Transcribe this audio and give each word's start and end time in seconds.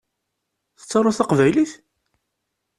Tettaruḍ 0.79 1.15
taqbaylit? 1.15 1.71